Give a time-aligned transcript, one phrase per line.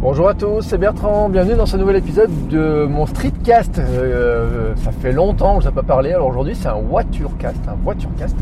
[0.00, 1.30] Bonjour à tous, c'est Bertrand.
[1.30, 3.78] Bienvenue dans ce nouvel épisode de mon streetcast.
[3.78, 6.12] Euh, ça fait longtemps que je n'ai pas parlé.
[6.12, 7.56] Alors aujourd'hui, c'est un voiturecast.
[7.66, 8.36] Un voiturecast.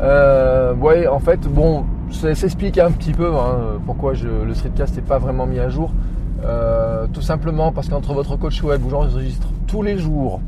[0.00, 5.02] Euh, ouais, en fait, bon, ça s'explique un petit peu hein, pourquoi le streetcast n'est
[5.02, 5.90] pas vraiment mis à jour.
[6.44, 10.40] Euh, tout simplement parce qu'entre votre coach web où j'enregistre tous les jours,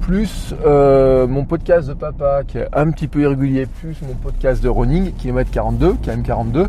[0.00, 4.62] plus euh, mon podcast de papa qui est un petit peu irrégulier, plus mon podcast
[4.62, 6.66] de running, kilomètre 42, km 42,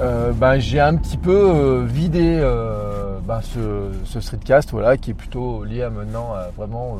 [0.00, 5.10] euh, ben, j'ai un petit peu euh, vidé euh, ben, ce, ce, streetcast voilà, qui
[5.10, 6.98] est plutôt lié à maintenant vraiment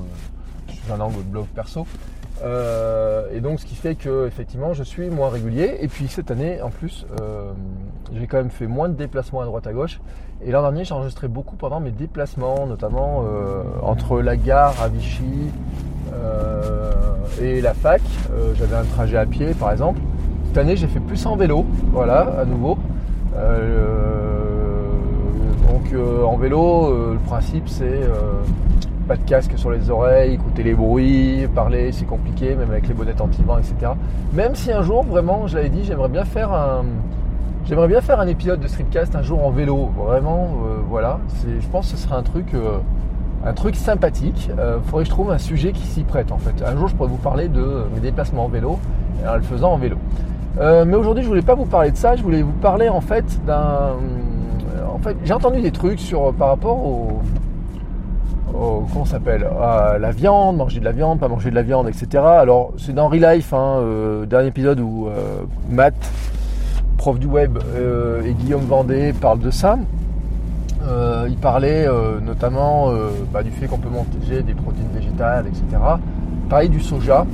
[0.92, 1.86] un angle de blog perso.
[3.32, 5.78] et donc ce qui fait que effectivement je suis moins régulier.
[5.80, 7.06] Et puis cette année en plus
[8.12, 10.00] j'ai quand même fait moins de déplacements à droite à gauche.
[10.42, 13.24] Et l'an dernier j'ai enregistré beaucoup pendant mes déplacements, notamment
[13.82, 15.50] entre la gare à Vichy
[17.40, 18.02] et la fac.
[18.54, 20.00] J'avais un trajet à pied par exemple.
[20.48, 22.78] Cette année, j'ai fait plus en vélo, voilà, à nouveau.
[23.36, 24.88] Euh,
[25.68, 28.00] donc euh, en vélo, euh, le principe c'est
[29.06, 32.94] pas de casque sur les oreilles, écouter les bruits, parler, c'est compliqué, même avec les
[32.94, 33.92] bonnettes anti-vent, etc.
[34.34, 36.84] Même si un jour, vraiment, je l'avais dit, j'aimerais bien faire un,
[37.64, 39.88] j'aimerais bien faire un épisode de streetcast un jour en vélo.
[39.96, 40.50] Vraiment,
[40.90, 42.54] voilà, je pense que ce serait un truc,
[43.46, 44.50] un truc sympathique.
[44.50, 46.62] Il faudrait que je trouve un sujet qui s'y prête en fait.
[46.62, 48.78] Un jour, je pourrais vous parler de mes déplacements en vélo
[49.26, 49.96] en le faisant en vélo.
[50.60, 52.16] Euh, mais aujourd'hui, je voulais pas vous parler de ça.
[52.16, 53.52] Je voulais vous parler en fait d'un.
[53.52, 57.20] Euh, en fait, j'ai entendu des trucs sur par rapport au,
[58.52, 61.88] au comment s'appelle à la viande, manger de la viande, pas manger de la viande,
[61.88, 62.24] etc.
[62.24, 65.08] Alors, c'est dans Relife, hein, euh, dernier épisode où
[65.70, 65.94] Matt,
[66.96, 67.58] prof du web,
[68.24, 69.78] et Guillaume Vendée parlent de ça.
[71.28, 71.86] il parlait
[72.20, 72.90] notamment
[73.32, 75.64] bah, du fait qu'on peut manger des protéines végétales, etc.
[76.48, 77.24] Pareil du soja.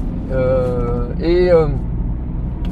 [1.22, 1.50] et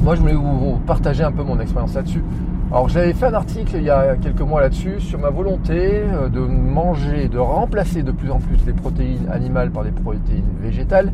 [0.03, 2.23] moi je voulais vous partager un peu mon expérience là-dessus.
[2.71, 6.27] Alors j'avais fait un article il y a quelques mois là-dessus sur ma volonté euh,
[6.27, 11.13] de manger, de remplacer de plus en plus les protéines animales par des protéines végétales.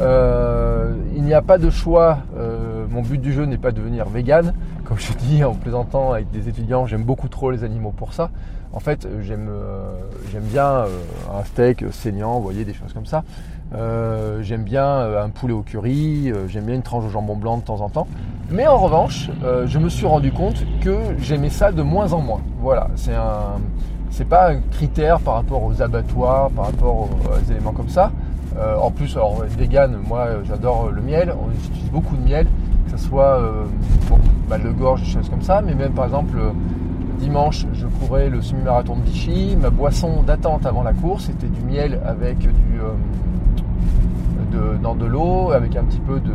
[0.00, 2.18] Euh, il n'y a pas de choix.
[2.36, 4.52] Euh, mon but du jeu n'est pas de devenir vegan.
[4.84, 8.30] Comme je dis en plaisantant avec des étudiants, j'aime beaucoup trop les animaux pour ça.
[8.72, 9.48] En fait, j'aime
[10.42, 10.84] bien
[11.34, 13.24] un steak saignant, vous voyez, des choses comme ça.
[13.74, 17.36] Euh, j'aime bien euh, un poulet au curry, euh, j'aime bien une tranche au jambon
[17.36, 18.06] blanc de temps en temps.
[18.50, 19.28] Mais en revanche,
[19.66, 22.40] je me suis rendu compte que j'aimais ça de moins en moins.
[22.62, 23.60] Voilà, c'est un,
[24.10, 28.10] c'est pas un critère par rapport aux abattoirs, par rapport aux, éléments comme ça.
[28.80, 32.46] en plus, alors vegan, moi j'adore le miel, on utilise beaucoup de miel,
[32.86, 33.38] que ce soit
[34.06, 34.18] pour
[34.48, 36.38] mal de gorge, des choses comme ça, mais même par exemple
[37.18, 39.58] dimanche, je courais le semi-marathon de Vichy.
[39.60, 42.50] Ma boisson d'attente avant la course, c'était du miel avec du,
[44.82, 46.32] dans de l'eau avec un petit peu de,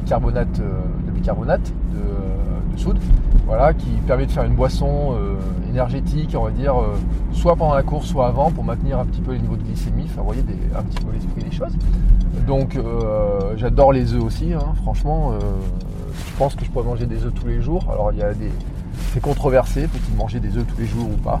[0.00, 2.98] bicarbonate, de, bicarbonate de, soude,
[3.46, 5.34] voilà, qui permet de faire une boisson euh,
[5.68, 6.94] énergétique, on va dire, euh,
[7.32, 10.04] soit pendant la course, soit avant, pour maintenir un petit peu les niveaux de glycémie,
[10.06, 10.42] enfin, vous voyez,
[10.74, 11.76] un petit peu l'esprit des choses.
[12.46, 17.24] Donc, euh, j'adore les œufs aussi, hein, franchement, je pense que je pourrais manger des
[17.24, 17.84] œufs tous les jours.
[17.92, 18.50] Alors, il y a des,
[19.12, 21.38] c'est controversé, faut-il manger des œufs tous les jours ou pas.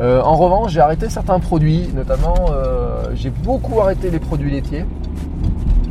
[0.00, 4.84] Euh, en revanche, j'ai arrêté certains produits, notamment euh, j'ai beaucoup arrêté les produits laitiers.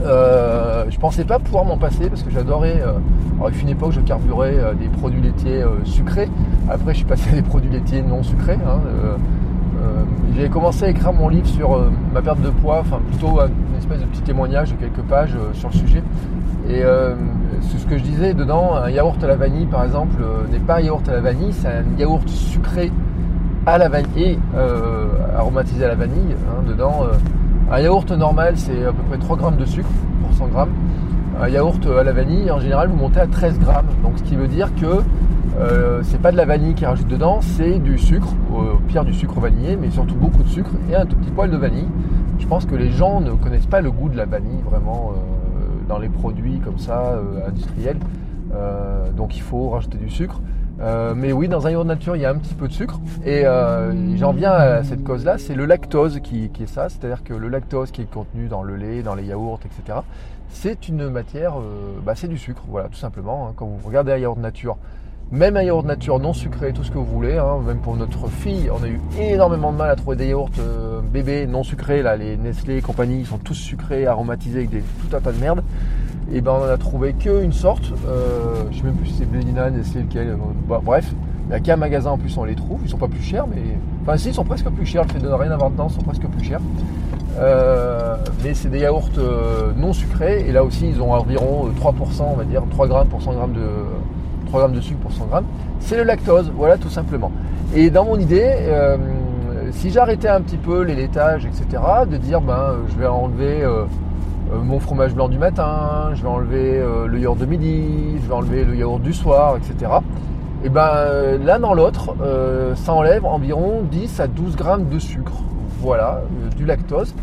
[0.05, 2.81] Euh, je pensais pas pouvoir m'en passer parce que j'adorais.
[2.81, 6.29] alors, il une époque, je carburais des produits laitiers sucrés.
[6.69, 8.57] Après, je suis passé à des produits laitiers non sucrés.
[8.67, 8.79] Hein,
[10.35, 11.79] j'ai commencé à écrire mon livre sur
[12.13, 15.69] ma perte de poids, enfin plutôt une espèce de petit témoignage de quelques pages sur
[15.69, 16.03] le sujet.
[16.69, 16.81] Et
[17.61, 20.77] c'est ce que je disais dedans, un yaourt à la vanille par exemple n'est pas
[20.77, 22.91] un yaourt à la vanille, c'est un yaourt sucré
[23.65, 26.33] à la vanille et euh, aromatisé à la vanille.
[26.33, 27.15] Hein, dedans, euh,
[27.71, 29.89] un yaourt normal, c'est à peu près 3 grammes de sucre
[30.21, 30.73] pour 100 grammes.
[31.41, 33.87] Un yaourt à la vanille, en général, vous montez à 13 grammes.
[34.03, 35.01] Donc, ce qui veut dire que
[35.57, 39.13] euh, c'est pas de la vanille qui rajoute dedans, c'est du sucre, au pire du
[39.13, 41.87] sucre vanillé, mais surtout beaucoup de sucre et un tout petit poil de vanille.
[42.39, 45.13] Je pense que les gens ne connaissent pas le goût de la vanille vraiment
[45.87, 47.17] dans les produits comme ça
[47.47, 47.97] industriels.
[49.15, 50.41] donc il faut rajouter du sucre.
[50.79, 52.99] Mais oui, dans un yaourt nature, il y a un petit peu de sucre.
[53.25, 53.43] Et
[54.17, 56.89] j'en viens à cette cause-là, c'est le lactose qui, est ça.
[56.89, 59.99] C'est-à-dire que le lactose qui est contenu dans le lait, dans les yaourts, etc.,
[60.49, 61.55] c'est une matière,
[62.05, 63.47] bah, c'est du sucre, voilà, tout simplement.
[63.47, 63.53] Hein.
[63.55, 64.77] Quand vous regardez un yaourt nature,
[65.31, 67.37] même un yaourt nature non sucré, tout ce que vous voulez.
[67.37, 67.59] Hein.
[67.65, 71.01] Même pour notre fille, on a eu énormément de mal à trouver des yaourts euh,
[71.01, 72.03] bébés non sucrés.
[72.03, 75.31] Là, les Nestlé et compagnie, ils sont tous sucrés, aromatisés avec des, tout un tas
[75.31, 75.63] de merde.
[76.31, 77.93] Et ben, on a trouvé qu'une sorte.
[78.07, 80.29] Euh, je sais même plus si c'est Blénina, Nestlé, lequel.
[80.29, 80.35] Euh,
[80.67, 81.13] bah, bref,
[81.45, 82.79] il n'y a qu'un magasin en plus on les trouve.
[82.83, 83.61] Ils sont pas plus chers, mais
[84.01, 85.03] enfin si, ils sont presque plus chers.
[85.03, 86.61] Le fait de ne rien avoir dedans, ils sont presque plus chers.
[88.43, 89.09] mais c'est des yaourts
[89.77, 93.21] non sucrés et là aussi ils ont environ 3%, on va dire 3 grammes pour
[93.21, 93.67] 100 grammes de,
[94.47, 95.45] 3 grammes de sucre pour 100 grammes,
[95.79, 97.31] c'est le lactose, voilà tout simplement.
[97.73, 98.97] Et dans mon idée, euh,
[99.71, 103.63] si j'arrêtais un petit peu les laitages, etc., de dire ben euh, je vais enlever
[103.63, 103.83] euh,
[104.51, 108.63] mon fromage blanc du matin, je vais enlever le yaourt de midi, je vais enlever
[108.63, 109.91] le yaourt du soir, etc.
[110.63, 112.15] Et ben l'un dans l'autre,
[112.75, 115.33] ça enlève environ 10 à 12 grammes de sucre.
[115.79, 116.21] Voilà,
[116.55, 117.13] du lactose.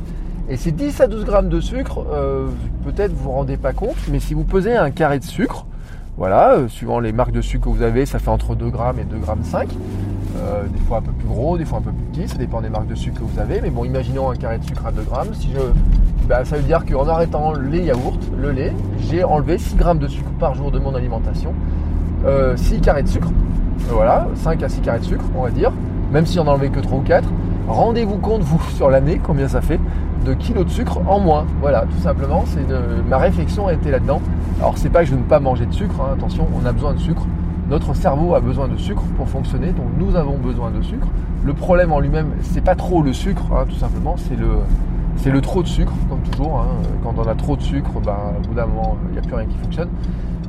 [0.48, 2.04] Et ces 10 à 12 grammes de sucre,
[2.84, 5.66] peut-être vous vous rendez pas compte, mais si vous pesez un carré de sucre,
[6.18, 8.98] voilà, euh, suivant les marques de sucre que vous avez, ça fait entre 2 grammes
[8.98, 9.68] et 2 grammes 5.
[10.36, 12.60] Euh, des fois un peu plus gros, des fois un peu plus petit, ça dépend
[12.60, 13.62] des marques de sucre que vous avez.
[13.62, 15.32] Mais bon, imaginons un carré de sucre à 2 grammes.
[15.32, 15.58] Si je,
[16.28, 20.08] bah, ça veut dire qu'en arrêtant les yaourts, le lait, j'ai enlevé 6 grammes de
[20.08, 21.52] sucre par jour de mon alimentation.
[22.22, 23.28] 6 euh, carrés de sucre,
[23.88, 25.72] voilà, 5 à 6 carrés de sucre, on va dire,
[26.12, 27.28] même si on n'en enlevait que 3 ou 4.
[27.68, 29.80] Rendez-vous compte, vous, sur l'année, combien ça fait
[30.24, 31.44] de kilos de sucre en moins.
[31.60, 32.64] Voilà, tout simplement, c'est
[33.08, 34.20] ma réflexion a été là-dedans.
[34.60, 36.72] Alors c'est pas que je ne veux pas manger de sucre, hein, attention, on a
[36.72, 37.26] besoin de sucre.
[37.68, 41.08] Notre cerveau a besoin de sucre pour fonctionner, donc nous avons besoin de sucre.
[41.44, 44.48] Le problème en lui-même, c'est pas trop le sucre, hein, tout simplement, c'est le,
[45.16, 46.60] c'est le trop de sucre, comme toujours.
[46.60, 46.68] Hein.
[47.02, 49.34] Quand on a trop de sucre, ben, au bout d'un moment, il n'y a plus
[49.34, 49.88] rien qui fonctionne.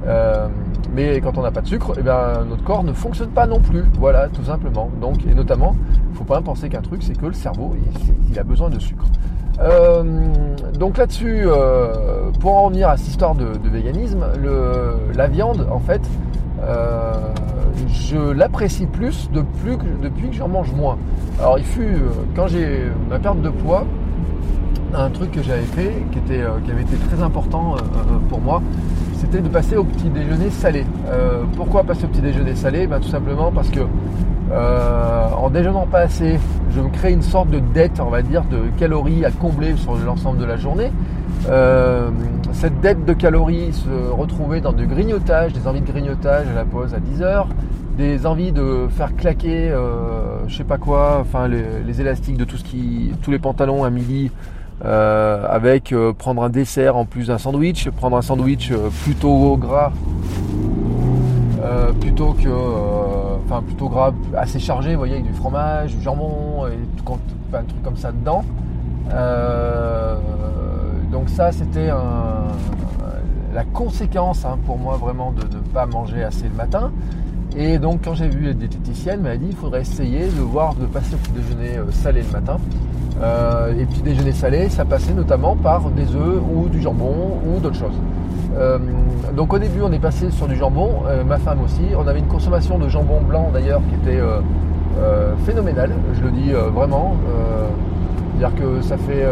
[0.05, 0.47] Euh,
[0.93, 3.59] mais quand on n'a pas de sucre, eh ben, notre corps ne fonctionne pas non
[3.59, 3.83] plus.
[3.99, 4.89] Voilà, tout simplement.
[4.99, 5.75] Donc, et notamment,
[6.07, 7.75] il ne faut pas penser qu'un truc, c'est que le cerveau,
[8.29, 9.05] il, a besoin de sucre.
[9.59, 10.03] Euh,
[10.79, 14.25] donc là-dessus, euh, pour en revenir à cette histoire de, véganisme,
[15.15, 16.01] la viande, en fait,
[17.87, 20.97] je l'apprécie plus, depuis que j'en mange moins.
[21.39, 21.97] Alors il fut,
[22.35, 23.85] quand j'ai ma perte de poids,
[24.95, 27.75] un truc que j'avais fait qui, était, qui avait été très important
[28.29, 28.61] pour moi,
[29.23, 30.85] c'était de passer au petit déjeuner salé.
[31.07, 32.87] Euh, pourquoi passer au petit déjeuner salé?
[32.87, 33.79] Ben, Tout simplement parce que
[34.51, 36.37] euh, en déjeunant pas assez,
[36.75, 39.95] je me crée une sorte de dette, on va dire, de calories à combler sur
[39.95, 40.91] l'ensemble de la journée.
[41.49, 42.09] Euh,
[42.51, 46.65] cette dette de calories se retrouvait dans du grignotage, des envies de grignotage à la
[46.65, 47.45] pause à 10h,
[47.97, 49.73] des envies de faire claquer,
[50.47, 53.83] je sais pas quoi, enfin les, les, élastiques de tout ce qui, tous les pantalons
[53.83, 54.31] à midi
[54.85, 59.55] euh, avec euh, prendre un dessert en plus d'un sandwich, prendre un sandwich euh, plutôt
[59.55, 59.93] gras,
[62.01, 62.49] plutôt que,
[63.45, 67.17] enfin plutôt gras, assez chargé, vous voyez, avec du fromage, du jambon, et tout,
[67.53, 68.43] un truc comme ça dedans.
[71.11, 71.89] donc ça, c'était
[73.53, 76.91] la conséquence hein, pour moi vraiment de ne pas manger assez le matin.
[77.55, 80.73] Et donc quand j'ai vu la diététicienne, elle m'a dit il faudrait essayer de voir
[80.73, 82.57] de passer au petit déjeuner salé le matin.
[83.21, 87.59] Euh, et puis déjeuner salé, ça passait notamment par des œufs ou du jambon ou
[87.59, 87.99] d'autres choses.
[88.57, 88.79] Euh,
[89.35, 91.83] donc au début on est passé sur du jambon, euh, ma femme aussi.
[91.95, 94.21] On avait une consommation de jambon blanc d'ailleurs qui était
[95.45, 97.15] phénoménale, je le dis vraiment.
[98.37, 99.25] C'est-à-dire que ça fait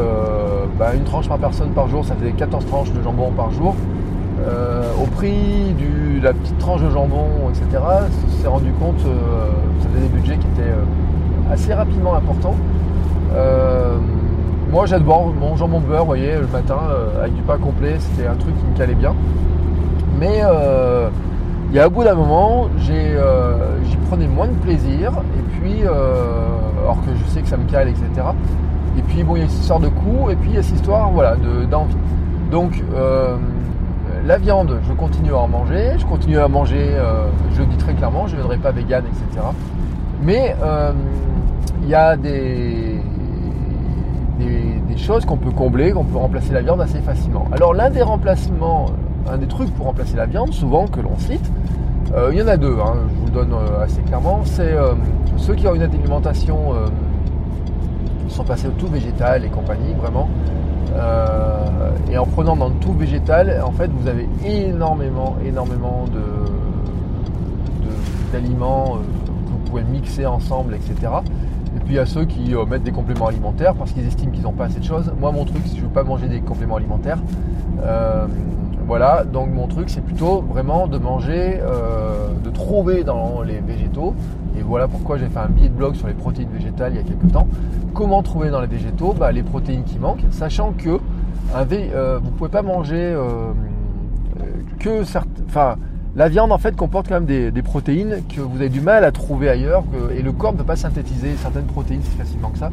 [0.78, 3.76] bah, une tranche par personne par jour, ça fait 14 tranches de jambon par jour.
[5.02, 7.84] Au prix de la petite tranche de jambon, etc.,
[8.42, 10.74] s'est rendu compte, ça faisait des budgets qui étaient
[11.52, 12.56] assez rapidement importants.
[13.34, 13.98] Euh,
[14.72, 18.28] moi j'adore mon jambon beurre, vous voyez, le matin euh, avec du pain complet, c'était
[18.28, 19.14] un truc qui me calait bien.
[20.20, 21.10] Mais euh,
[21.70, 26.98] il y a au bout d'un moment, j'y prenais moins de plaisir, et puis, alors
[27.06, 28.08] que je sais que ça me cale, etc.
[28.98, 30.64] Et puis bon, il y a cette histoire de coût, et puis il y a
[30.64, 31.36] cette histoire voilà,
[31.70, 31.96] d'envie.
[32.52, 32.84] Donc
[34.26, 36.96] la viande, je continue à en manger, je continue à manger,
[37.54, 39.46] je le dis très clairement, je ne viendrai pas vegan, etc.
[40.22, 40.56] Mais
[41.84, 43.02] il y a des,
[44.98, 47.48] choses qu'on peut combler, qu'on peut remplacer la viande assez facilement.
[47.52, 48.86] Alors l'un des remplacements,
[49.28, 51.52] un des trucs pour remplacer la viande, souvent que l'on cite,
[52.14, 54.74] euh, il y en a deux, hein, je vous le donne euh, assez clairement, c'est
[54.74, 54.94] euh,
[55.38, 56.74] ceux qui ont une alimentation,
[58.28, 60.30] sont passés au tout végétal et compagnie, vraiment.
[62.12, 66.52] Et en prenant dans le tout végétal, en fait, vous avez énormément, énormément de,
[68.32, 71.12] d'aliments que vous pouvez mixer ensemble, etc.
[71.76, 74.32] Et puis il y a ceux qui euh, mettent des compléments alimentaires parce qu'ils estiment
[74.32, 75.12] qu'ils n'ont pas assez de choses.
[75.20, 77.20] Moi mon truc, si je veux pas manger des compléments alimentaires,
[77.84, 78.28] euh,
[78.88, 84.14] voilà, donc mon truc c'est plutôt vraiment de manger, euh, de trouver dans les végétaux.
[84.58, 87.00] Et voilà pourquoi j'ai fait un billet de blog sur les protéines végétales il y
[87.00, 87.48] a quelques temps.
[87.94, 89.14] Comment trouver dans les végétaux?
[89.14, 91.00] Bah, les protéines qui manquent, sachant que
[91.56, 93.16] euh, vous ne pouvez pas manger
[94.80, 95.44] que certains.
[95.48, 95.76] Enfin,
[96.16, 99.12] la viande en fait comporte quand même des, protéines que vous avez du mal à
[99.12, 102.70] trouver ailleurs et le corps ne peut pas synthétiser certaines protéines si facilement que ça.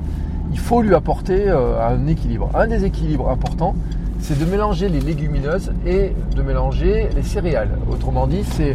[0.52, 2.50] Il faut lui apporter un équilibre.
[2.54, 3.74] Un des équilibres importants,
[4.20, 7.70] c'est de mélanger les légumineuses et de mélanger les céréales.
[7.90, 8.74] Autrement dit, c'est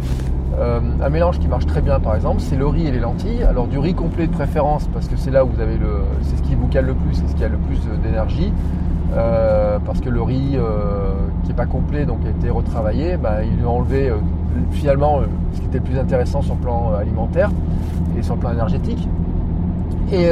[0.58, 3.42] euh, un mélange qui marche très bien par exemple, c'est le riz et les lentilles.
[3.42, 6.02] Alors du riz complet de préférence parce que c'est là où vous avez le.
[6.22, 8.52] c'est ce qui vous cale le plus, c'est ce qui a le plus d'énergie.
[9.14, 13.44] Euh, parce que le riz euh, qui n'est pas complet, donc a été retravaillé, bah,
[13.44, 14.12] il lui a enlevé
[14.70, 15.20] finalement
[15.52, 17.50] ce qui était le plus intéressant sur le plan alimentaire
[18.18, 19.08] et sur le plan énergétique.
[20.12, 20.30] Et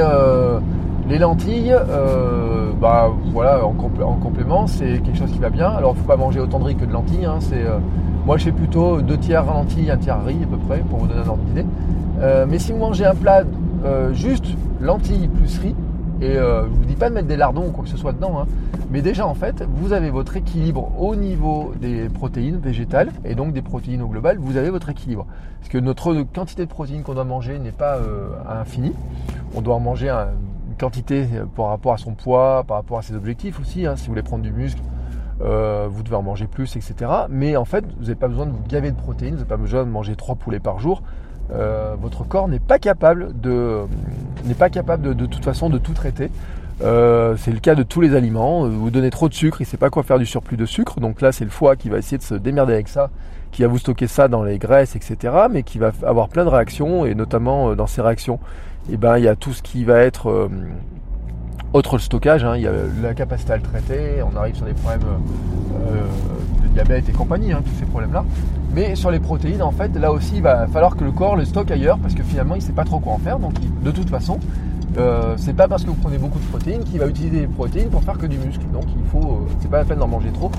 [1.08, 5.68] les lentilles, euh, bah voilà, en, complément, c'est quelque chose qui va bien.
[5.68, 7.26] Alors, il ne faut pas manger autant de riz que de lentilles.
[7.26, 7.36] Hein.
[7.40, 7.78] c'est, euh,
[8.26, 11.06] moi, je fais plutôt deux tiers lentilles, un tiers riz à peu près, pour vous
[11.06, 11.66] donner un ordre d'idée.
[12.20, 13.44] Euh, mais si vous mangez un plat
[14.12, 14.46] juste
[14.80, 15.74] lentilles plus riz,
[16.20, 18.12] et je ne vous dis pas de mettre des lardons ou quoi que ce soit
[18.12, 18.46] dedans, hein,
[18.92, 23.52] mais déjà en fait, vous avez votre équilibre au niveau des protéines végétales et donc
[23.52, 25.26] des protéines au global, vous avez votre équilibre.
[25.58, 27.98] Parce que notre quantité de protéines qu'on doit manger n'est pas
[28.48, 28.92] infinie.
[29.56, 30.28] On doit en manger un
[30.78, 31.26] quantité
[31.56, 33.86] par rapport à son poids, par rapport à ses objectifs aussi.
[33.86, 33.96] Hein.
[33.96, 34.80] Si vous voulez prendre du muscle,
[35.42, 37.11] euh, vous devez en manger plus, etc.
[37.28, 39.56] Mais en fait, vous n'avez pas besoin de vous gaver de protéines, vous n'avez pas
[39.56, 41.02] besoin de manger trois poulets par jour.
[41.52, 43.80] Euh, votre corps n'est pas capable de
[44.44, 46.30] n'est pas capable de, toute façon de tout traiter.
[46.82, 48.68] Euh, c'est le cas de tous les aliments.
[48.68, 51.00] Vous donnez trop de sucre, il ne sait pas quoi faire du surplus de sucre.
[51.00, 53.11] Donc là, c'est le foie qui va essayer de se démerder avec ça,
[53.50, 55.34] qui va vous stocker ça dans les graisses, etc.
[55.50, 58.38] Mais qui va avoir plein de réactions, et notamment dans ces réactions,
[58.90, 60.49] eh ben il y a tout ce qui va être
[61.74, 62.56] euh, autre stockage, hein.
[62.56, 65.02] il y a la capacité à le traiter, on arrive sur des problèmes
[65.90, 68.24] euh, de diabète et compagnie, hein, tous ces problèmes-là.
[68.74, 71.44] Mais sur les protéines, en fait, là aussi, il va falloir que le corps le
[71.44, 73.38] stocke ailleurs parce que finalement, il ne sait pas trop quoi en faire.
[73.38, 74.38] Donc, de toute façon,
[74.98, 77.90] euh, c'est pas parce que vous prenez beaucoup de protéines qu'il va utiliser les protéines
[77.90, 78.64] pour faire que du muscle.
[78.72, 80.50] Donc, il faut, c'est pas la peine d'en manger trop.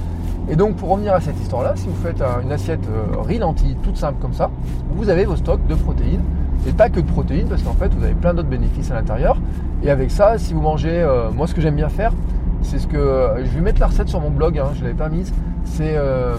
[0.49, 2.85] Et donc, pour revenir à cette histoire-là, si vous faites une assiette
[3.25, 4.51] riz lentilles toute simple comme ça,
[4.95, 6.21] vous avez vos stocks de protéines
[6.67, 9.37] et pas que de protéines parce qu'en fait vous avez plein d'autres bénéfices à l'intérieur.
[9.83, 12.13] Et avec ça, si vous mangez, euh, moi ce que j'aime bien faire,
[12.61, 14.97] c'est ce que je vais mettre la recette sur mon blog, hein, je ne l'avais
[14.97, 15.33] pas mise.
[15.65, 16.35] C'est euh,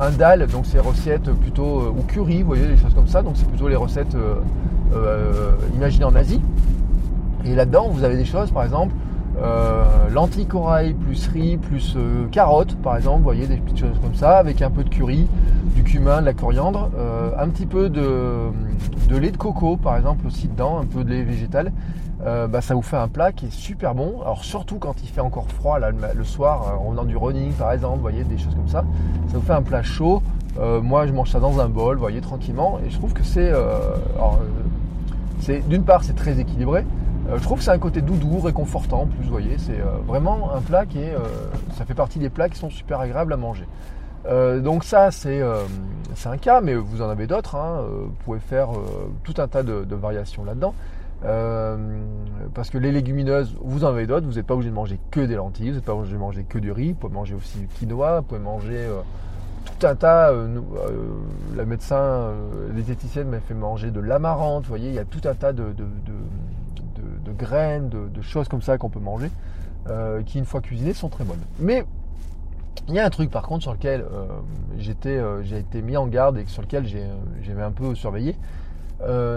[0.00, 3.22] un dal, donc c'est recettes plutôt euh, ou curry, vous voyez des choses comme ça.
[3.22, 4.16] Donc c'est plutôt les recettes
[5.76, 6.40] imaginées en Asie.
[7.44, 8.94] Et là-dedans, vous avez des choses, par exemple,
[10.10, 11.96] lentilles corail plus riz plus
[12.32, 15.28] carottes, par exemple, vous voyez des petites choses comme ça, avec un peu de curry,
[15.74, 16.90] du cumin, de la coriandre,
[17.38, 18.50] un petit peu de
[19.16, 21.72] lait de coco par exemple aussi dedans, un peu de lait végétal,
[22.24, 24.20] euh, bah, ça vous fait un plat qui est super bon.
[24.22, 27.72] Alors surtout quand il fait encore froid le, soir, euh, en venant du running par
[27.72, 28.84] exemple, vous voyez, des choses comme ça,
[29.28, 30.22] ça vous fait un plat chaud.
[30.58, 33.22] Euh, moi je mange ça dans un bol, vous voyez, tranquillement, et je trouve que
[33.22, 33.52] c'est...
[35.40, 36.84] c'est d'une part c'est très équilibré,
[37.36, 40.60] je trouve que c'est un côté doudou, réconfortant en plus, vous voyez, c'est vraiment un
[40.60, 41.14] plat qui est...
[41.76, 43.66] ça fait partie des plats qui sont super agréables à manger.
[44.28, 45.64] Euh, donc ça, euh,
[46.14, 47.56] c'est un cas, mais vous en avez d'autres.
[47.56, 47.80] Hein.
[47.80, 48.68] Euh, vous pouvez faire
[49.24, 50.74] tout un tas de, variations là-dedans.
[52.54, 54.26] parce que les légumineuses, vous en avez d'autres.
[54.26, 56.44] Vous n'êtes pas obligé de manger que des lentilles, vous n'êtes pas obligé de manger
[56.44, 56.92] que du riz.
[56.92, 58.86] Vous pouvez manger aussi du quinoa, vous pouvez manger
[59.64, 60.32] tout un tas.
[61.56, 62.32] la médecin,
[62.74, 64.64] les diététiciennes m'a fait manger de l'amarante.
[64.64, 65.72] Vous voyez, il y a tout un tas de,
[67.38, 69.30] graines, de, choses comme ça qu'on peut manger,
[70.26, 71.42] qui une fois cuisinées sont très bonnes.
[71.58, 71.84] Mais
[72.86, 74.26] il y a un truc par contre sur lequel euh,
[75.06, 78.36] euh, j'ai été mis en garde et sur lequel j'ai euh, un peu surveillé.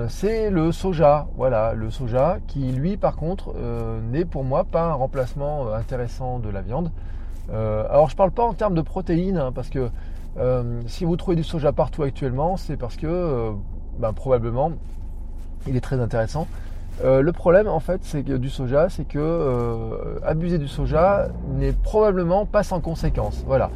[0.10, 3.54] c'est le soja, voilà, le soja qui lui par contre
[4.12, 6.92] n'est pour moi pas un remplacement intéressant de la viande.
[7.52, 9.90] alors je parle pas en termes de protéines, hein, parce que
[10.88, 13.52] si vous trouvez du soja partout actuellement, c'est parce que
[14.00, 14.72] ben, probablement
[15.68, 16.48] il est très intéressant.
[17.04, 21.72] Euh, le problème en fait c'est du soja, c'est que euh, abuser du soja n'est
[21.72, 23.44] probablement pas sans conséquence.
[23.48, 23.72] Voilà.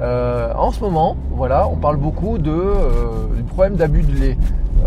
[0.00, 4.38] Euh, en ce moment, voilà, on parle beaucoup du problème d'abus de lait.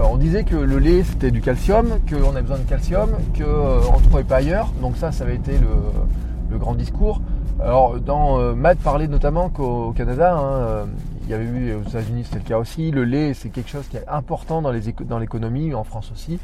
[0.01, 4.03] on disait que le lait c'était du calcium, qu'on avait besoin de calcium, qu'on ne
[4.07, 4.71] trouvait pas ailleurs.
[4.81, 7.21] Donc ça, ça avait été le, grand discours.
[7.59, 10.85] Alors dans Matt parlait notamment qu'au Canada, hein,
[11.23, 12.89] il y avait eu aux États-Unis c'était le cas aussi.
[12.89, 16.39] Le lait c'est quelque chose qui est important dans l'économie, en France aussi.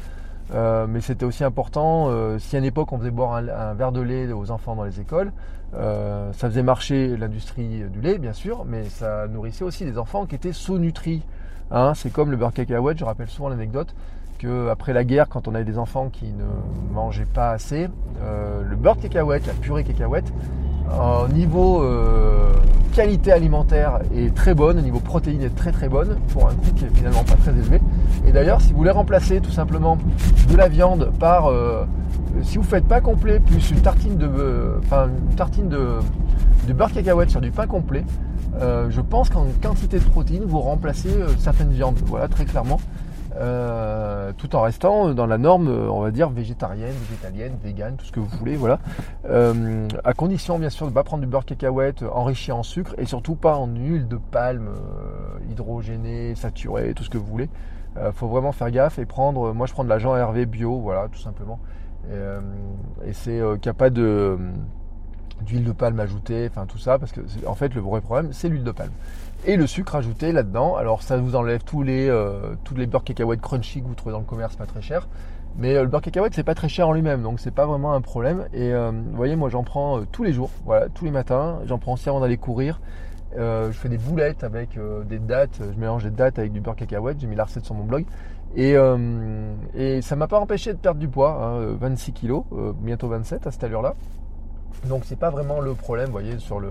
[0.54, 3.92] Euh, mais c'était aussi important, euh, si à une époque on faisait boire un, verre
[3.92, 5.32] de lait aux enfants dans les écoles,
[5.74, 10.26] euh, ça faisait marcher l'industrie du lait bien sûr, mais ça nourrissait aussi des enfants
[10.26, 11.22] qui étaient sous-nutris.
[11.70, 11.92] Hein.
[11.94, 13.94] c'est comme le beurre cacahuète, je rappelle souvent l'anecdote
[14.38, 16.46] qu'après la guerre, quand on avait des enfants qui ne
[16.92, 17.88] mangeaient pas assez,
[18.22, 20.32] le beurre cacahuète, la purée cacahuète,
[20.90, 21.84] au niveau
[22.90, 26.72] qualité alimentaire est très bonne, au niveau protéines est très très bonne, pour un coût
[26.74, 27.80] qui est finalement pas très élevé.
[28.26, 29.98] Et d'ailleurs, si vous voulez remplacer tout simplement
[30.50, 31.84] de la viande par, euh,
[32.42, 35.98] si vous faites pas complet plus une tartine de, enfin une tartine de,
[36.66, 38.04] de beurre cacahuète sur du pain complet,
[38.60, 41.98] euh, je pense qu'en quantité de protéines, vous remplacez certaines viandes.
[42.06, 42.80] Voilà, très clairement.
[43.40, 48.12] Euh, tout en restant dans la norme, on va dire, végétarienne, végétalienne, végane, tout ce
[48.12, 48.80] que vous voulez, voilà.
[49.28, 52.94] Euh, à condition, bien sûr, de ne pas prendre du beurre cacahuète enrichi en sucre
[52.98, 57.48] et surtout pas en huile de palme euh, hydrogénée, saturée, tout ce que vous voulez.
[58.14, 61.18] Faut vraiment faire gaffe et prendre, moi je prends de l'agent Hervé bio, voilà, tout
[61.18, 61.58] simplement.
[62.08, 67.20] Et, c'est qu'il n'y a pas d'huile de palme ajoutée, enfin tout ça, parce que
[67.46, 68.92] en fait le vrai problème c'est l'huile de palme
[69.46, 70.76] et le sucre ajouté là-dedans.
[70.76, 74.12] Alors ça vous enlève tous les, euh, tous les beurres cacahuètes crunchy que vous trouvez
[74.12, 75.08] dans le commerce, pas très cher.
[75.56, 77.92] Mais euh, le beurre cacahuète c'est pas très cher en lui-même, donc c'est pas vraiment
[77.92, 78.46] un problème.
[78.52, 81.60] Et euh, vous voyez, moi j'en prends tous les jours, voilà, tous les matins.
[81.66, 82.80] J'en prends aussi avant d'aller courir.
[83.36, 84.78] je fais des boulettes avec
[85.08, 87.20] des dates, je mélange des dates avec du beurre cacahuète.
[87.20, 88.04] J'ai mis la recette sur mon blog.
[88.56, 88.74] Et,
[89.74, 92.44] et ça m'a pas empêché de perdre du poids, 26 hein, kilos,
[92.80, 93.94] bientôt 27 à cette allure-là.
[94.88, 96.70] Donc c'est pas vraiment le problème, vous voyez, sur le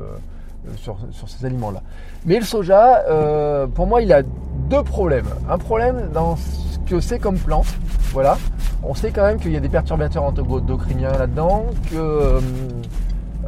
[0.68, 0.98] euh, sur,
[1.28, 1.82] ces aliments-là.
[2.26, 4.24] Mais le soja, euh, pour moi, il a
[4.70, 5.30] deux problèmes.
[5.50, 7.68] Un problème dans ce que c'est comme plante.
[8.12, 8.38] Voilà.
[8.84, 12.40] On sait quand même qu'il y a des perturbateurs endocriniens là-dedans, que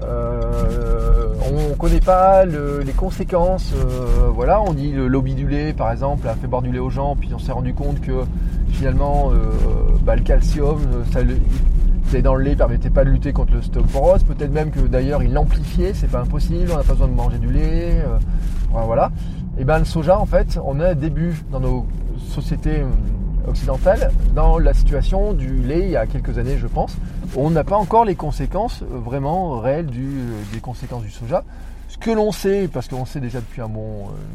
[0.03, 3.74] euh, on ne connaît pas les conséquences.
[4.34, 6.89] voilà, on dit le lobby du lait, par exemple, a fait boire du lait aux
[6.89, 8.24] gens, puis on s'est rendu compte que
[8.70, 9.32] finalement,
[10.03, 10.80] bah, le calcium,
[11.12, 11.22] ça,
[12.20, 14.24] dans le lait permettait pas de lutter contre l'ostéoporose.
[14.24, 17.38] Peut-être même que d'ailleurs il l'amplifiait, c'est pas impossible, on n'a pas besoin de manger
[17.38, 18.03] du lait.
[18.06, 18.18] Euh,
[18.72, 19.12] voilà.
[19.58, 21.86] Et ben le soja, en fait, on à début dans nos
[22.18, 26.98] sociétés euh, occidentales dans la situation du lait il y a quelques années, je pense.
[27.38, 31.46] On n'a pas encore les conséquences euh, vraiment réelles des conséquences du soja.
[31.88, 33.70] Ce que l'on sait, parce qu'on sait déjà depuis une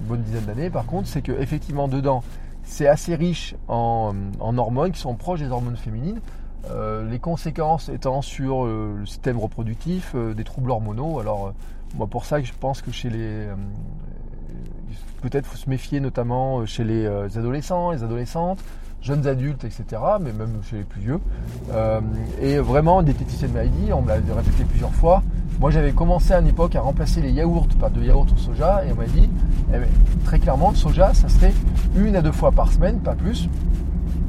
[0.08, 2.22] bonne dizaine d'années, par contre, c'est qu'effectivement dedans,
[2.66, 6.20] c'est assez riche en, hormones qui sont proches des hormones féminines.
[6.70, 11.20] Euh, les conséquences étant sur euh, le système reproductif, euh, des troubles hormonaux.
[11.20, 11.52] Alors,
[11.96, 13.46] moi, pour ça, je pense que chez les.
[15.22, 18.62] Peut-être faut se méfier notamment chez les adolescents, les adolescentes,
[19.00, 19.84] jeunes adultes, etc.,
[20.20, 21.20] mais même chez les plus vieux.
[22.40, 25.22] et vraiment, des de maladie, on me l'a répété plusieurs fois.
[25.58, 28.84] Moi, j'avais commencé à une époque à remplacer les yaourts par de yaourts au soja,
[28.84, 29.28] et on m'a dit,
[29.70, 29.88] eh ben,
[30.24, 31.54] très clairement, le soja, ça serait
[31.96, 33.48] une à deux fois par semaine, pas plus.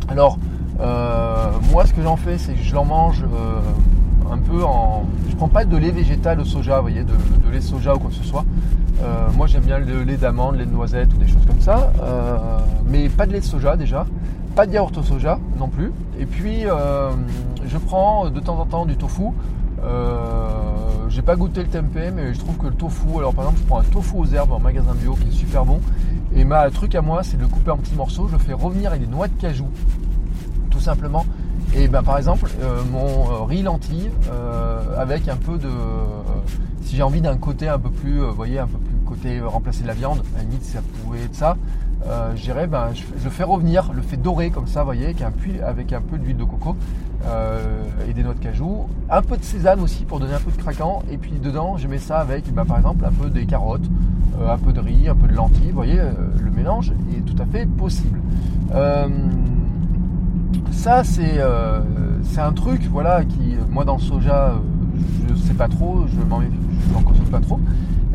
[0.07, 0.39] Alors,
[0.79, 3.59] moi, ce que j'en fais, c'est que je l'en mange euh,
[4.31, 5.05] un peu en.
[5.29, 7.13] Je prends pas de lait végétal au soja, vous voyez, de,
[7.51, 8.45] lait soja ou quoi que ce soit.
[9.03, 11.91] Euh, moi, j'aime bien le lait d'amande, lait de noisette ou des choses comme ça.
[12.89, 14.05] mais pas de lait de soja déjà.
[14.55, 15.91] Pas de yaourt au soja non plus.
[16.19, 19.29] Et puis, je prends de temps en temps du tofu.
[21.09, 23.67] j'ai pas goûté le tempeh, mais je trouve que le tofu, alors par exemple, je
[23.67, 25.79] prends un tofu aux herbes en magasin bio qui est super bon.
[26.35, 28.27] Et ma truc à moi, c'est de le couper en petits morceaux.
[28.27, 29.67] Je fais revenir avec des noix de cajou
[30.79, 31.25] simplement.
[31.75, 35.69] Et ben, par exemple, euh, mon euh, riz lentille euh, avec un peu de.
[36.81, 39.87] si j'ai envie d'un côté un peu plus, voyez, un peu plus côté remplacer de
[39.87, 41.57] la viande, à limite, ça pouvait être ça.
[42.35, 45.31] je ben, je, fais revenir, le fait doré comme ça, voyez, avec un,
[45.65, 46.75] avec un peu d'huile de coco
[48.07, 50.57] et des noix de cajou, un peu de sésame aussi pour donner un peu de
[50.57, 53.89] craquant, et puis dedans, je mets ça avec, ben, par exemple, un peu des carottes,
[54.45, 56.01] un peu de riz, un peu de lentilles, voyez,
[56.39, 58.19] le mélange est tout à fait possible
[60.71, 61.81] ça, euh,
[62.23, 64.59] c'est un truc, voilà, qui, moi, dans le soja, euh,
[65.29, 67.59] je sais pas trop, je m'en consomme pas trop.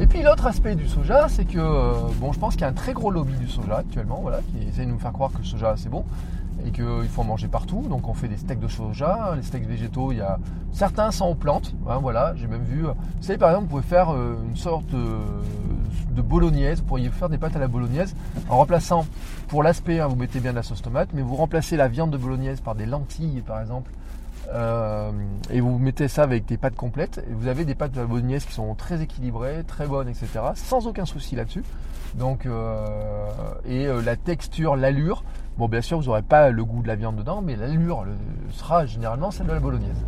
[0.00, 2.68] Et puis l'autre aspect du soja, c'est que, euh, bon, je pense qu'il y a
[2.68, 5.38] un très gros lobby du soja actuellement, voilà, qui essaie de nous faire croire que
[5.38, 6.04] le soja c'est bon
[6.66, 7.84] et qu'il faut en manger partout.
[7.88, 10.38] Donc on fait des steaks de soja, les steaks végétaux, il y a
[10.72, 12.82] certains sont aux plantes, hein, voilà, j'ai même vu.
[12.82, 17.38] Vous savez par exemple, vous pouvez faire une sorte de, bolognaise, vous pourriez faire des
[17.38, 18.14] pâtes à la bolognaise
[18.48, 19.06] en remplaçant,
[19.48, 22.10] pour l'aspect, hein, vous mettez bien de la sauce tomate, mais vous remplacez la viande
[22.10, 23.90] de bolognaise par des lentilles par exemple,
[24.52, 25.10] euh,
[25.50, 28.06] et vous mettez ça avec des pâtes complètes, et vous avez des pâtes à la
[28.06, 30.28] bolognaise qui sont très équilibrées, très bonnes, etc.
[30.54, 31.64] Sans aucun souci là-dessus.
[32.14, 33.28] Donc, euh,
[33.64, 35.24] et euh, la texture, l'allure,
[35.58, 38.04] bon bien sûr vous n'aurez pas le goût de la viande dedans, mais l'allure
[38.50, 40.04] sera généralement celle de la bolognaise.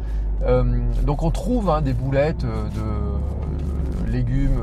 [1.04, 4.60] donc on trouve hein, des boulettes de légumes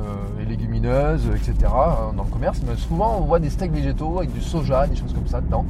[0.51, 1.55] légumineuses, etc.
[1.65, 2.61] Hein, dans le commerce.
[2.67, 5.65] Mais souvent, on voit des steaks végétaux avec du soja, des choses comme ça dedans.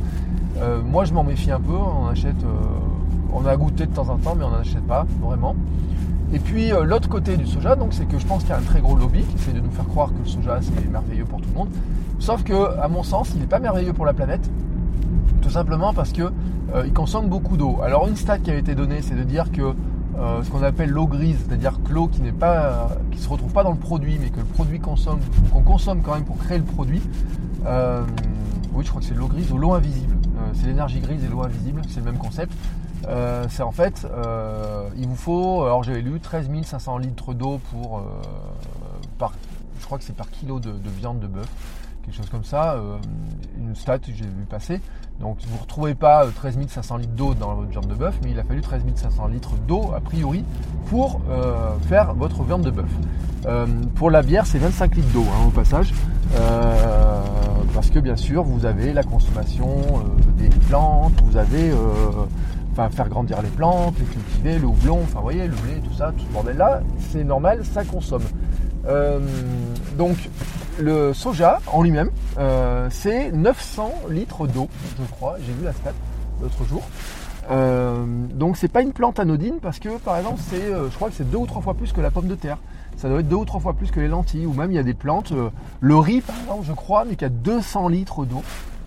[0.58, 1.74] Euh, moi, je m'en méfie un peu.
[1.74, 5.06] On achète, euh, on a goûté de temps en temps, mais on n'en achète pas
[5.22, 5.56] vraiment.
[6.34, 8.58] Et puis euh, l'autre côté du soja, donc c'est que je pense qu'il y a
[8.58, 11.26] un très gros lobby qui essaie de nous faire croire que le soja c'est merveilleux
[11.26, 11.70] pour tout le monde.
[12.20, 14.50] Sauf que, à mon sens, il n'est pas merveilleux pour la planète.
[15.42, 16.32] Tout simplement parce que
[16.86, 17.80] il consomme beaucoup d'eau.
[17.84, 19.74] Alors une stat qui a été donnée, c'est de dire que
[20.16, 23.64] ce qu'on appelle l'eau grise, c'est-à-dire que l'eau qui n'est pas, qui se retrouve pas
[23.64, 25.20] dans le produit, mais que le produit consomme,
[25.52, 27.02] qu'on consomme quand même pour créer le produit.
[27.66, 30.16] oui, je crois que c'est l'eau grise ou l'eau invisible.
[30.54, 32.54] c'est l'énergie grise et l'eau invisible, c'est le même concept.
[33.50, 34.08] c'est en fait,
[34.98, 38.02] il vous faut, alors j'avais lu 13 500 litres d'eau pour,
[39.18, 39.34] par,
[39.80, 41.50] je crois que c'est par kilo de viande de bœuf
[42.04, 42.98] quelque chose comme ça, euh,
[43.60, 44.82] une stat que j'ai vu passer.
[45.20, 48.18] Donc vous ne retrouvez pas 13 euh, 500 litres d'eau dans votre viande de bœuf,
[48.24, 50.44] mais il a fallu 13 500 litres d'eau a priori
[50.88, 52.90] pour euh, faire votre viande de bœuf.
[53.96, 55.94] pour la bière, c'est 25 litres d'eau hein, au passage,
[57.74, 60.04] parce que bien sûr vous avez la consommation
[60.38, 61.72] des plantes, vous avez
[62.72, 65.94] enfin faire grandir les plantes, les cultiver, le houblon, enfin vous voyez, le blé, tout
[65.94, 68.24] ça, tout ce bordel là, c'est normal, ça consomme.
[69.98, 70.18] donc
[70.82, 74.68] le soja en lui-même, euh, c'est 900 litres d'eau,
[75.00, 75.38] je crois.
[75.46, 75.94] J'ai vu la stat
[76.42, 76.82] l'autre jour.
[77.50, 81.10] Euh, donc c'est pas une plante anodine parce que par exemple c'est, euh, je crois
[81.10, 82.58] que c'est deux ou trois fois plus que la pomme de terre.
[82.98, 84.80] Ça doit être deux ou trois fois plus que les lentilles ou même il y
[84.80, 85.34] a des plantes,
[85.80, 88.44] le riz par exemple je crois, mais qui a 200 litres d'eau.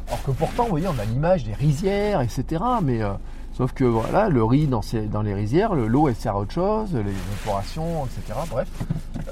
[0.07, 2.63] Alors que pourtant, vous voyez, on a l'image des rizières, etc.
[2.83, 3.01] Mais
[3.57, 6.93] sauf que voilà, le riz dans, dans les rizières, l'eau elle sert à autre chose,
[6.93, 8.39] les évaporations, etc.
[8.51, 8.69] Bref,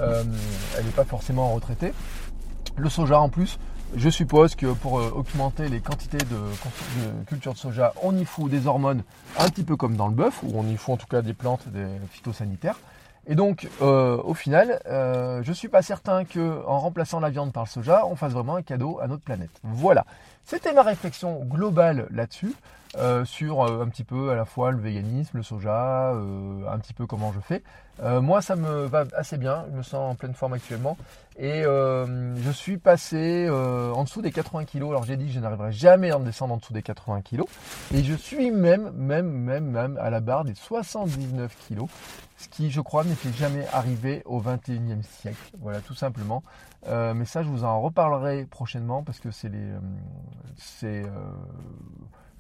[0.01, 1.93] elle n'est pas forcément retraitée.
[2.77, 3.59] Le soja en plus,
[3.97, 8.51] je suppose que pour euh, augmenter les quantités de, culture de soja, on y fout
[8.51, 9.03] des hormones
[9.39, 11.35] un petit peu comme dans le bœuf, ou on y fout en tout cas des
[11.35, 11.65] plantes,
[12.11, 12.79] phytosanitaires.
[13.27, 17.53] Et donc, euh, au final, euh, je ne suis pas certain qu'en remplaçant la viande
[17.53, 19.61] par le soja, on fasse vraiment un cadeau à notre planète.
[19.63, 20.05] Voilà.
[20.45, 22.53] C'était ma réflexion globale là-dessus.
[22.99, 26.79] Euh, sur euh, un petit peu à la fois le véganisme, le soja, euh, un
[26.79, 27.63] petit peu comment je fais.
[28.21, 30.97] moi, ça me va assez bien, je me sens en pleine forme actuellement.
[31.39, 34.83] Et je suis passé en dessous des 80 kg.
[34.83, 37.43] Alors j'ai dit que je n'arriverai jamais à en descendre en dessous des 80 kg.
[37.95, 41.85] Et je suis même, même, même, même à la barre des 79 kg.
[42.39, 45.53] Ce qui, je crois, n'était jamais arrivé au 21e siècle.
[45.61, 46.43] Voilà, tout simplement.
[46.89, 51.05] mais ça, je vous en reparlerai prochainement parce que c'est les,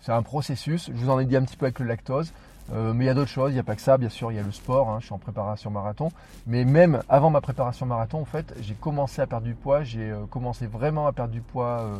[0.02, 0.90] c'est un processus.
[0.94, 2.32] Je vous en ai dit un petit peu avec le lactose.
[2.72, 4.30] Euh, mais il y a d'autres choses, il n'y a pas que ça, bien sûr,
[4.30, 6.10] il y a le sport, hein, je suis en préparation marathon.
[6.46, 10.10] Mais même avant ma préparation marathon, en fait, j'ai commencé à perdre du poids, j'ai
[10.10, 11.96] euh, commencé vraiment à perdre du poids, euh,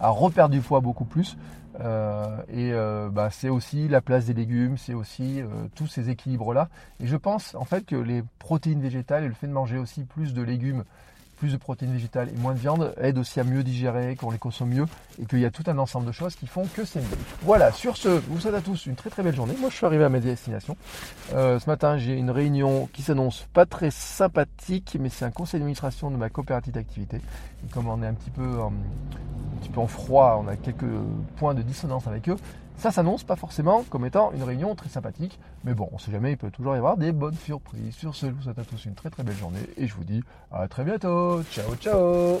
[0.00, 1.36] à reperdre du poids beaucoup plus.
[2.52, 2.72] et
[3.10, 5.40] bah, c'est aussi la place des légumes, c'est aussi
[5.74, 6.68] tous ces équilibres-là.
[7.00, 10.04] Et je pense en fait que les protéines végétales et le fait de manger aussi
[10.04, 10.84] plus de légumes
[11.42, 14.38] plus de protéines végétales et moins de viande aide aussi à mieux digérer, qu'on les
[14.38, 14.84] consomme mieux
[15.20, 17.18] et qu'il y a tout un ensemble de choses qui font que c'est mieux.
[17.42, 19.54] Voilà, sur ce, vous souhaite à tous une très très belle journée.
[19.58, 20.76] Moi je suis arrivé à ma destination.
[21.34, 25.58] Euh, ce matin j'ai une réunion qui s'annonce pas très sympathique, mais c'est un conseil
[25.58, 27.16] d'administration de ma coopérative d'activité.
[27.16, 28.70] Et comme on est un peu, un
[29.60, 30.84] petit peu en froid, on a quelques
[31.38, 32.36] points de dissonance avec eux,
[32.76, 36.32] ça s'annonce pas forcément comme étant une réunion très sympathique, mais bon, on sait jamais,
[36.32, 37.94] il peut toujours y avoir des bonnes surprises.
[37.94, 40.04] Sur ce, je vous souhaite à tous une très très belle journée et je vous
[40.04, 41.42] dis à très bientôt.
[41.44, 42.40] Ciao, ciao